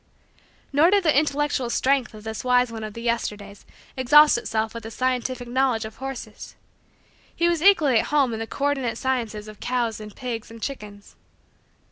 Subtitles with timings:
[0.73, 4.81] Nor did the intellectual strength of this wise one of the Yesterdays exhaust itself with
[4.81, 6.55] the scientific knowledge of horses.
[7.35, 10.59] He was equally at home in the co ordinate sciences of cows and pigs and
[10.59, 11.15] chickens.